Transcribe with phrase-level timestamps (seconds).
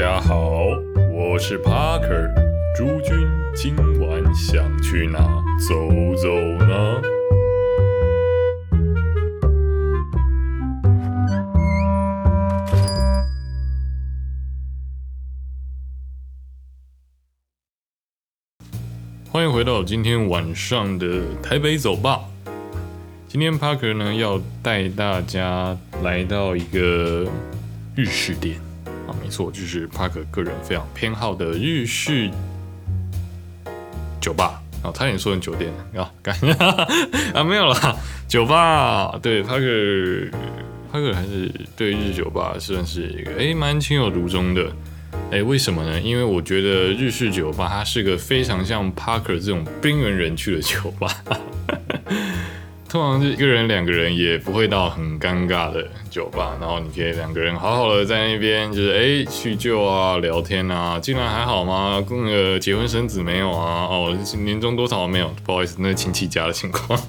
[0.00, 0.64] 家好，
[1.12, 2.32] 我是 Parker。
[2.74, 5.18] 诸君今晚想去哪
[5.58, 5.74] 走
[6.16, 6.34] 走
[6.64, 7.02] 呢？
[19.30, 22.20] 欢迎回到今天晚上的台北走吧。
[23.28, 27.28] 今天 Parker 呢要带大家来到一个
[27.94, 28.58] 日式店，
[29.30, 32.28] 错，就是 Parker 个人非常偏好的日式
[34.20, 34.60] 酒吧。
[34.82, 35.72] 啊，差点说成酒店。
[35.94, 36.34] 啊，干。
[37.32, 37.96] 啊没有啦，
[38.28, 40.30] 酒吧对 Parker
[40.92, 44.70] Parker 还是对日式酒吧算是一个哎蛮情有独钟的。
[45.30, 46.00] 哎，为什么呢？
[46.00, 51.08] 因为我觉得日式酒吧它是个非常像 Parker 这种边缘人去的酒吧，
[52.90, 62.04] 通常是一个人、两个人也不会到很尴尬的酒吧，然后你可以两个人好好的在那边就是哎叙旧啊、聊天啊，近来还好吗？
[62.10, 63.86] 那个结婚生子没有啊？
[63.88, 65.32] 哦，年终多少没有？
[65.44, 67.00] 不好意思，那亲戚家的情况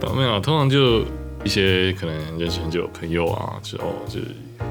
[0.00, 1.02] 都没有，通常就
[1.44, 4.28] 一些可能认识很久的朋友啊，之后就是。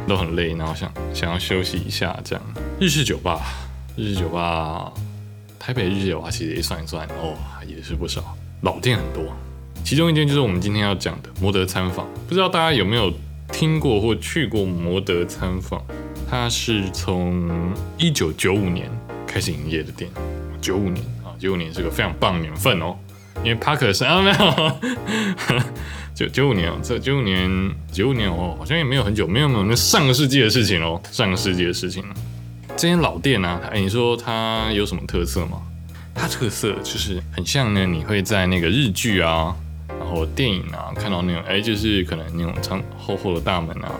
[0.07, 2.43] 都很累，然后想想要休息一下，这样。
[2.79, 3.39] 日式酒吧，
[3.95, 4.91] 日式酒吧，
[5.59, 9.31] 台北日式酒吧其实也算一算哦，也是不少，老店很多。
[9.83, 13.13] 其中一间就是我们今天要讲的摩德餐坊，不知道大家有没有
[13.51, 15.79] 听过或去过摩德餐坊？
[16.29, 17.51] 它是从
[17.97, 18.89] 一九九五年
[19.27, 20.09] 开始营业的店，
[20.61, 22.95] 九五年啊，九五年是个非常棒年份哦，
[23.43, 24.71] 因为帕克是啊没有。
[26.15, 27.49] 九九五年哦，这九五年
[27.91, 32.15] 九五年哦，好像也没有很久，没有没有，那上个世纪的事情哦，上个世纪的事情了。
[32.77, 35.61] 这间老店呢，哎，你说它有什么特色吗？
[36.15, 39.55] 它特色就是很像呢，你会在那个日剧啊，
[39.99, 43.91] 然后电影啊看到那种，哎，就是可能那种长厚厚的大门啊，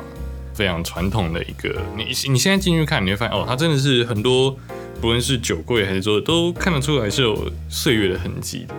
[0.53, 1.81] 非常传统的一个。
[1.95, 4.55] 你你现在进去看，你会发现哦，它真的是很多，
[5.01, 8.75] 不论是酒柜还是桌子，都看得出来是有岁月的痕迹的。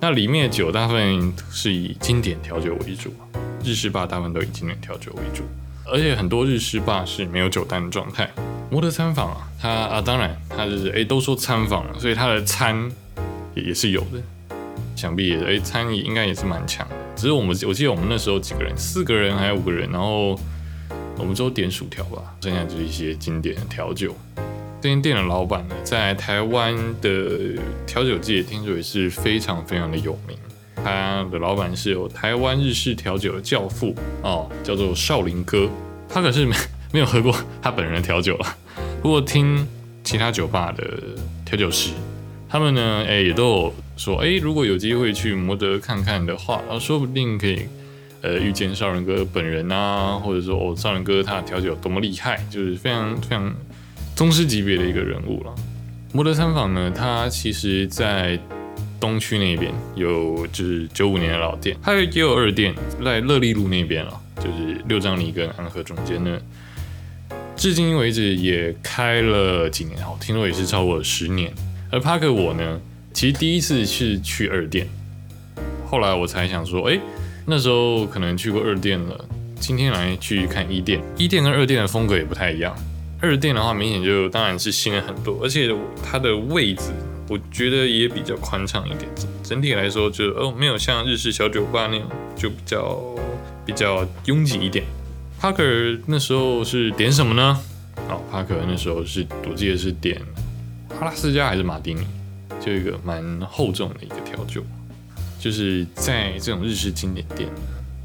[0.00, 3.12] 那里面的酒大部分是以经典调酒为主，
[3.64, 5.42] 日式吧大部分都以经典调酒为主，
[5.84, 8.30] 而且很多日式吧是没有酒单的状态。
[8.70, 12.88] 摩德餐坊啊，它啊当然它就是哎都说餐坊了，所以它的餐
[13.54, 14.22] 也也是有的，
[14.98, 16.94] 想必也哎餐饮应该也是蛮强的。
[17.14, 20.38] 只是我们我记得我们那时候几个人，四个人还有五个人，然后
[21.16, 24.14] 我们就点薯条吧，剩下就是一些经典的调酒。
[24.80, 30.36] 这间店的老板呢，在台湾的调酒界听说也是非常非常的有名。
[30.76, 33.92] 他的老板是有台湾日式调酒的教父
[34.22, 35.68] 哦，叫做少林哥。
[36.08, 36.54] 他可是没
[36.92, 38.56] 没有喝过他本人的调酒了。
[39.02, 39.66] 不过听
[40.04, 40.84] 其他酒吧的
[41.44, 41.90] 调酒师，
[42.48, 47.62] 他们呢，哎，也都有说，哎，如果有机会去摩德看看的话，啊说不定可以，
[48.22, 53.54] 呃，遇见少林哥本人啊，或者说哦，少林哥他的调酒多么厉害，就是非常非常。
[54.16, 55.54] 宗师级别的一个人物了。
[56.12, 58.36] 摩德餐坊呢，它其实在
[58.98, 66.36] 东区那边有，就是九五年的老店，它也有二店在乐利路那边了，就是六张里跟安和中间呢。
[67.54, 71.52] 至今为止也开了几年，好，听说也是超过十年。
[71.90, 72.80] 而 Parker 我呢，
[73.14, 74.86] 其实第一次是去二店，
[75.86, 77.00] 后来我才想说，哎，
[77.46, 79.24] 那时候可能去过二店了，
[79.58, 82.76] 今天来去看一店，一店跟二店的风格也不太一样。
[83.20, 86.92] 二店的话，明显就当然是新了很多，而且它的位置
[87.28, 89.08] 我觉得也比较宽敞一点。
[89.42, 92.06] 整体来说，就哦没有像日式小酒吧那样，
[92.36, 93.00] 就比较
[93.64, 94.84] 比较拥挤一点。
[95.40, 97.58] Parker 那时候是点什么呢？
[98.08, 100.20] 哦，Parker 那时候是我记得是点
[101.00, 102.06] 阿拉斯加还是马丁尼，
[102.60, 104.62] 就一个蛮厚重的一个调酒。
[105.38, 107.48] 就是在这种日式经典店，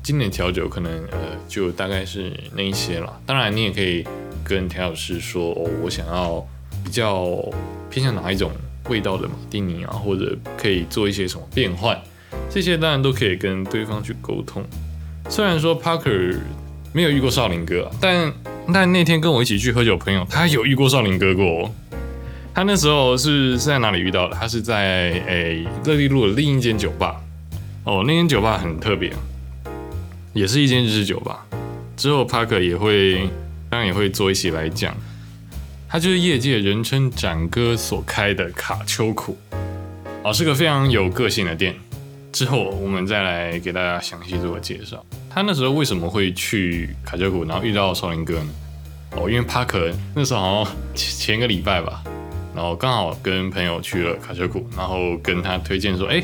[0.03, 1.17] 经典调酒可能呃
[1.47, 3.19] 就大概是那一些了。
[3.25, 4.05] 当然你也可以。
[4.45, 6.45] 跟调酒师说哦，我想要
[6.83, 7.41] 比较
[7.89, 8.51] 偏向哪一种
[8.89, 11.97] 味道的马丁尼啊，或者可以做一些什么变换，
[12.49, 14.61] 这些当然都可以跟对方去沟通。
[15.29, 16.35] 虽然说 Parker
[16.91, 18.33] 没有遇过少林哥，但
[18.73, 21.73] 但那天跟我一起去喝酒朋友，他有遇过少林哥过。
[22.53, 24.35] 他那时候是是在哪里遇到的？
[24.35, 27.15] 他是在诶乐利路的另一间酒吧。
[27.83, 29.11] 哦，那间酒吧很特别，
[30.33, 31.45] 也是一间日式酒吧。
[31.97, 33.29] 之后 Parker 也会。
[33.69, 34.95] 当然也会做一起来讲，
[35.89, 39.35] 它就是业界人称展哥所开的卡丘库，
[40.23, 41.73] 哦，是个非常有个性的店。
[42.31, 45.03] 之后我们再来给大家详细做个介绍。
[45.27, 48.49] 他那时候为什么会去卡丘库，然后遇到少林哥呢？
[49.15, 52.03] 哦，因为帕克那时候好像前个礼拜吧，
[52.55, 56.23] 然后刚好跟朋友去了卡车库，然后跟他推荐说，哎，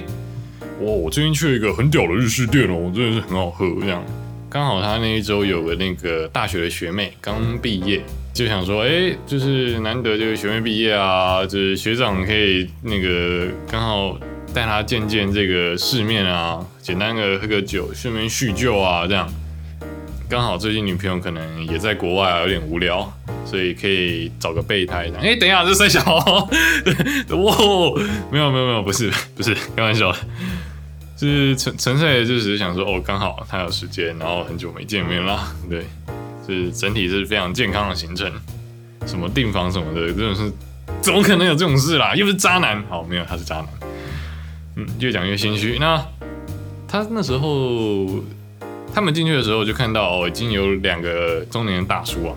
[0.79, 4.03] 哇，我最近去了一个很屌的日式店哦，真的是很好喝这样。
[4.49, 8.01] 刚好他那一周有个那个大学的学妹刚毕业，
[8.33, 14.19] 就想说，哎，就是难得这个学妹毕业啊，就是学长可以那个刚好
[14.51, 19.31] 带他见见这个世面啊，简单的喝个酒，顺便叙旧啊，这样。
[20.27, 23.11] 刚好最近女朋友可能也在国外啊，有点无聊，
[23.49, 25.11] 所以可以找个备胎。
[25.19, 27.55] 哎，等一下，这三小， 哇，
[28.31, 30.13] 没有没有没有，不是不是，开玩笑，
[31.17, 35.83] 是纯纯粹就只是想说，哦，刚好他有时间，然后很久没见面啦，对，
[36.45, 38.31] 是整体是非常健康的行程，
[39.07, 40.51] 什么订房什么的，真的是
[41.01, 42.13] 怎么可能有这种事啦？
[42.15, 43.67] 又不是渣男，好，没有，他是渣男，
[44.75, 45.77] 嗯，越讲越心虚。
[45.79, 46.05] 那
[46.87, 48.23] 他那时候。
[48.91, 52.33] 他们进去的时候就看到哦，已经有两个中年大叔啊，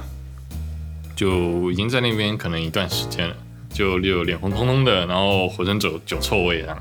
[1.15, 3.37] 就已经在那边可能一段时间了，
[3.73, 6.79] 就有脸红彤彤的，然后浑身酒酒臭味这样，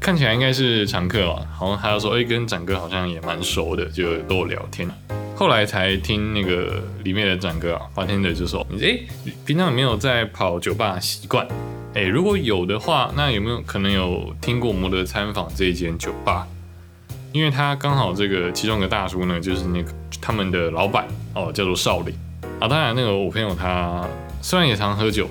[0.00, 1.46] 看起来应该是常客吧。
[1.52, 4.88] 好像还要说，哎，跟展哥好像也蛮熟的，就跟我聊天。
[5.36, 9.00] 后来才听那个里面的展哥啊，发天的就说，哎，
[9.44, 11.46] 平常有没有在跑酒吧习惯？
[11.94, 16.46] 哎，如果有的话，那有没有可能有听过摩德参访这一间酒吧？
[17.32, 22.14] 因为他刚好这个其中一个大叔呢，就是那个他们的老板哦，叫做少林
[22.60, 22.68] 啊。
[22.68, 24.06] 当然，那个我朋友他
[24.40, 25.28] 虽然也常喝酒，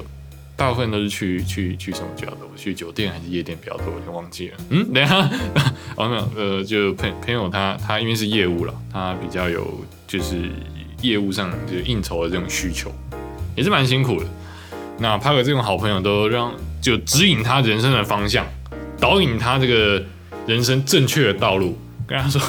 [0.56, 2.50] 大部分都是去去去什么比较多？
[2.56, 3.86] 去酒店还是夜店比较多？
[3.88, 4.58] 我就忘记了。
[4.70, 5.18] 嗯，等下
[5.98, 10.50] 哦没有，呃，就朋朋友他他因为是业务了，他比较有就是
[11.02, 12.92] 业务上就是应酬的这种需求，
[13.56, 14.28] 也是蛮辛苦的。
[15.00, 18.46] 那帕克这种好朋友都让就指引他人生的方向，
[19.00, 20.02] 导引他这个
[20.46, 21.78] 人生正确的道路。
[22.06, 22.40] 跟他说，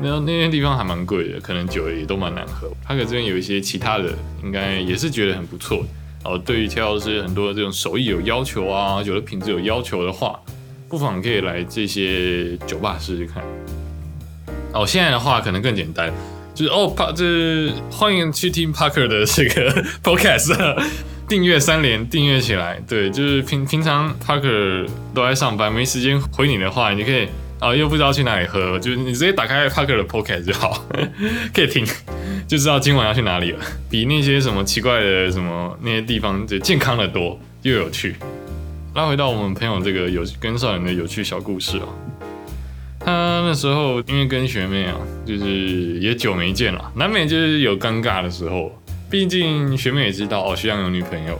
[0.00, 2.68] 那那些地方还蛮贵的，可能酒也都蛮难喝。
[2.84, 4.12] 他可这边有一些其他的，
[4.42, 5.84] 应该也是觉得很不错。
[6.24, 10.38] 哦，对于挑是很多这种手艺有要求啊，酒的品质有要求的话，
[10.88, 13.42] 不妨可以来这些酒吧试试看。
[14.72, 16.12] 哦，现在的话可能更简单，
[16.54, 20.82] 就是哦，帕，这欢迎去听 Parker 的这个 Podcast，
[21.28, 22.80] 订阅三连，订阅起来。
[22.88, 27.28] 对，就是平平常 Parker 都在上班，没时间回你的话，你可以。
[27.62, 30.84] 啊，又不知道去哪里喝，就是你直接打开 Parker 的 podcast 就好，
[31.54, 31.86] 可以听，
[32.48, 33.60] 就知道今晚要去哪里了。
[33.88, 38.16] 比那些什么奇怪的什么那些地方就健康的多，又有趣。
[38.96, 41.88] 拉回到我们朋友这个有跟少年的有趣小故事哦，
[42.98, 43.12] 他
[43.46, 45.44] 那时候因为跟学妹啊，就是
[46.00, 48.76] 也久没见了，难免就是有尴尬的时候。
[49.08, 51.38] 毕竟学妹也知道哦，学长有女朋友，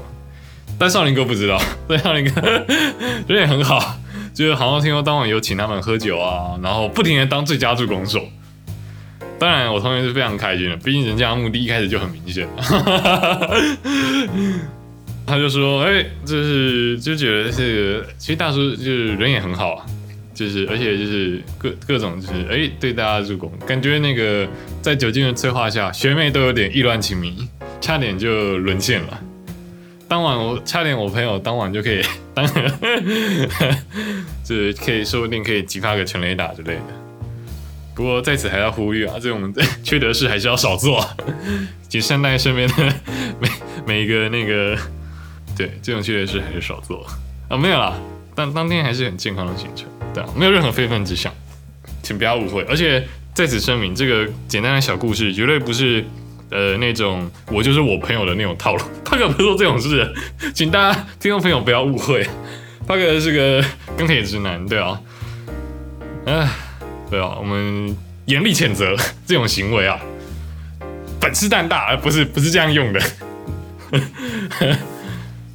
[0.78, 2.40] 但少林哥不知道， 对少林哥
[3.26, 3.98] 人也很好。
[4.34, 8.26] 就是好像听说当晚有请他们喝酒啊，然后不停的当最佳助攻手。
[9.38, 12.48] 当然，我同学是非常开心的，毕竟人家目的一开始就很明显。
[15.26, 19.86] 他就说：“哎，就是就觉得这个，其实大叔就是人也很好啊，
[20.34, 24.46] 就是而且就是各各种就是哎对大家助攻，感觉那个
[24.80, 27.48] 在酒精的催化下，学妹都有点意乱情迷，
[27.80, 29.20] 差点就沦陷了。”
[30.08, 32.02] 当晚我差点，我朋友当晚就可以
[32.34, 32.78] 当然，
[34.42, 36.84] 这可以说不定可以激发个全雷打之类的。
[37.94, 39.52] 不过在此还要呼吁啊，这种
[39.82, 41.06] 缺德事还是要少做，
[41.88, 42.94] 谨善待身边的
[43.38, 43.48] 每
[43.86, 44.76] 每一个那个，
[45.56, 47.06] 对这种缺德事还是少做
[47.48, 47.56] 啊。
[47.56, 47.98] 没有啦，
[48.34, 51.32] 但当天还是很健康的行程，对啊，没有任何非分之想，
[52.02, 52.62] 请不要误会。
[52.62, 56.04] 而且在此声明，这个简单的小故事绝对不是。
[56.52, 60.12] 呃，那种我就是我朋友的那种套路，帕克不做这种事，
[60.54, 62.22] 请大家听众朋友不要误会，
[62.86, 63.64] 帕克是个
[63.96, 65.00] 钢铁直男，对啊，
[66.26, 66.46] 哎，
[67.10, 68.94] 对啊，我们严厉谴责
[69.26, 69.98] 这种行为啊，
[71.18, 73.00] 本事蛋大，而不是不是这样用的，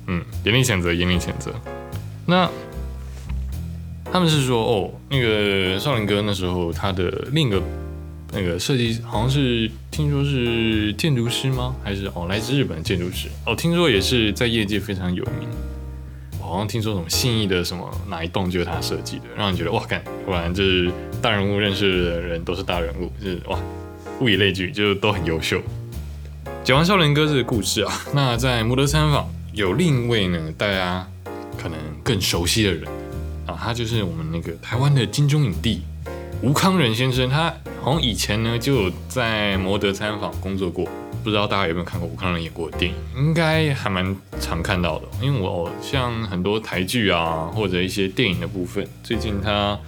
[0.07, 1.53] 嗯，严厉谴责，严厉谴责。
[2.25, 2.49] 那
[4.11, 7.61] 他们是说，哦，那个少林哥那时候他的另一个。
[8.33, 11.75] 那个设计好像是听说是建筑师吗？
[11.83, 13.29] 还是哦来自日本的建筑师？
[13.45, 15.47] 哦，听说也是在业界非常有名。
[16.39, 20.91] 我好像听说什么信义的什么哪一栋就是他设计的，让人觉得哇，干果然就是
[21.21, 23.57] 大人物认识的人都是大人物，就是哇，
[24.19, 25.61] 物以类聚，就都很优秀。
[26.63, 31.07] 讲完少林哥这个故事啊，那在摩德参访有另一位呢，大家
[31.57, 32.83] 可能更熟悉的人
[33.45, 35.81] 啊，他就是我们那个台湾的金钟影帝
[36.41, 37.53] 吴康仁先生，他。
[37.81, 40.85] 好像以前呢就有在摩德参访工作过，
[41.23, 42.97] 不知道大家有没有看过吴康仁演过的电影？
[43.15, 49.79] 应该还蛮常看到的，因为我像很多台剧啊或者一些电影的部分，最近他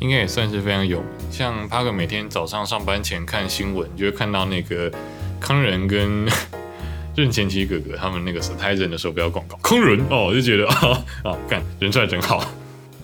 [0.00, 1.08] 应该也算是非常有名。
[1.30, 4.90] 像帕克每天早上上班前看新闻，就会看到那个
[5.38, 6.26] 康仁跟
[7.14, 9.56] 任贤齐哥哥他们那个是泰人的手表广告。
[9.62, 12.44] 康仁哦，我就觉得 啊啊，干人帅真好。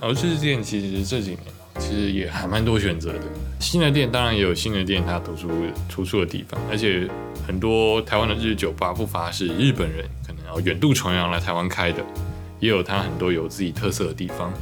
[0.01, 1.41] 而这件其实这几年
[1.79, 3.21] 其实也还蛮多选择的。
[3.59, 5.49] 新的店当然也有新的店它突出
[5.89, 7.09] 突出的地方，而且
[7.47, 12.05] 很多台湾的日式酒吧不乏是日本人可能要远渡重洋来台湾开的，
[12.59, 14.53] 也有它很多有自己特色的地方。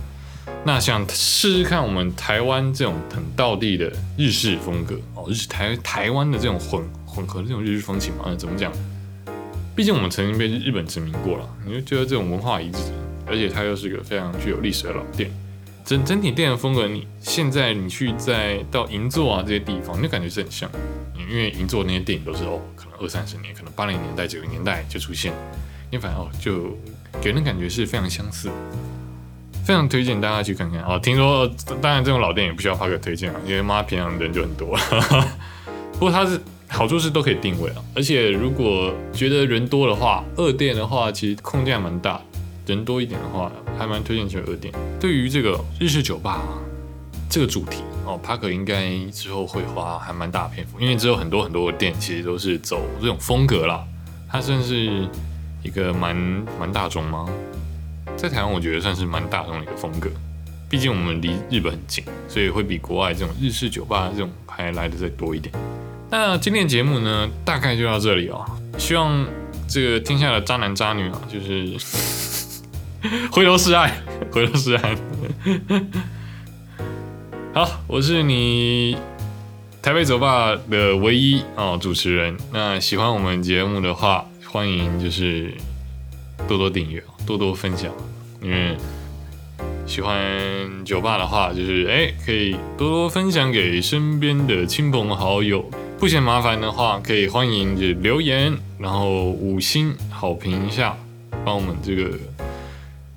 [0.65, 8.73] 那想试试看我们台湾这种很道地的日式风格哦，日台台湾的这种混混合的这种日式风情嘛，那怎么讲？
[9.77, 12.79] 毕竟我们曾经被日本殖民过了，你就觉得这种文化遗址，
[13.27, 15.31] 而且它又是个非常具有历史的老店，
[15.89, 20.71] 整整体店的风格，你现在你去在到银座啊这些地方，你就感觉是很像，
[21.17, 25.33] 因为银座那些电影都是哦，可能二三十年，可能八零年代、九零年代就出现，
[25.91, 26.77] 你反正哦就
[27.23, 28.51] 给人的感觉是非常相似。
[29.65, 30.99] 非常推荐大家去看看啊！
[30.99, 34.77] 听说，当然这种老店也不需要发个推荐啊，因为妈平常人就很多。
[35.99, 42.21] 不过它是好处是都可以定位啊，而且如果觉得人多的话，二店的话其实空间还蛮大，
[42.69, 44.73] 人多一点的话还蛮推荐去二店。
[45.01, 46.41] 对于这个日式酒吧
[47.31, 53.85] 这个主题哦，帕克应该之后会花还蛮大篇幅，因为之后很多很多的店其实都是走这种风格啦，
[54.31, 55.09] 它算是
[55.63, 56.15] 一个蛮
[56.61, 57.27] 蛮大众吗？
[58.17, 60.11] 在台湾，我觉得算是蛮大众的一个风格。
[60.71, 65.55] 毕竟我们离日本很近，所以会比国外这种日式酒吧这种还来的再多一点。
[66.11, 68.45] 那今天节目呢，大概就到这里哦。
[68.79, 69.27] 希望
[69.69, 71.79] 这个天下的渣男渣女啊，就是
[73.31, 73.93] 回头是岸，
[74.33, 74.97] 回头是岸。
[77.55, 78.97] 好，我是你
[79.81, 82.37] 台北酒吧的唯一哦主持人。
[82.53, 85.55] 那喜欢我们节目的话，欢迎就是
[86.49, 87.93] 多多订阅，多多分享。
[88.43, 88.77] 因为
[89.87, 90.17] 喜欢
[90.85, 95.65] 酒吧的话，就是哎，可以多多分享给身边的亲朋好友。
[96.01, 100.97] 不嫌麻烦的话，可以欢迎就留言，然后五星好评一下，
[101.45, 102.11] 帮我们这个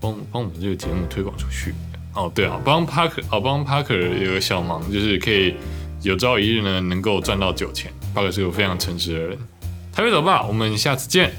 [0.02, 1.74] 帮帮我们这个节目推广出去。
[2.14, 5.56] 哦，对啊，帮 Parker 哦，帮 Parker 有个小忙，就是可以
[6.02, 7.90] 有朝一日呢能够赚到酒钱。
[8.14, 9.38] Parker 是个非常诚实的人。
[9.94, 11.32] 台北走吧，我们下次见。